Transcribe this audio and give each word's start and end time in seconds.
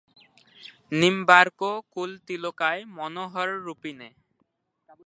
নিম্বার্ককুলতিলকায় 0.91 2.81
মনোহররূপিণে। 2.95 4.09